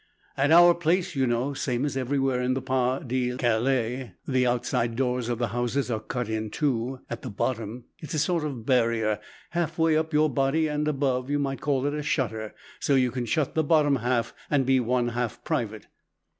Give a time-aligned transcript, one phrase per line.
[0.35, 4.95] "At our place, you know, same as everywhere in the Pas de Calais, the outside
[4.95, 7.01] doors of the houses are cut in two.
[7.07, 9.19] At the bottom, it's a sort of barrier,
[9.51, 12.55] half way up your body; and above, you might call it a shutter.
[12.79, 15.85] So you can shut the bottom half and be one half private.